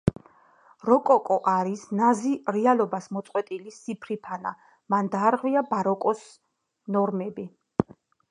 Როკოკო 0.89 1.35
არის: 1.51 1.83
ნაზი, 1.99 2.31
რეალობას 2.55 3.09
მოწყვეტილი, 3.17 3.75
სიფრიფანა. 3.77 4.55
Მან 4.95 5.13
დაარღვია 5.17 5.65
ბაროკოს 5.75 6.27
ნორმები. 6.97 7.47